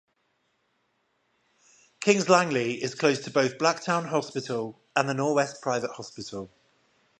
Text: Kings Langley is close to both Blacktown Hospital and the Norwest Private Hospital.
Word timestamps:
Kings 1.99 2.27
Langley 2.27 2.73
is 2.81 2.95
close 2.95 3.19
to 3.25 3.29
both 3.29 3.59
Blacktown 3.59 4.07
Hospital 4.09 4.81
and 4.95 5.07
the 5.07 5.13
Norwest 5.13 5.61
Private 5.61 5.91
Hospital. 5.91 6.49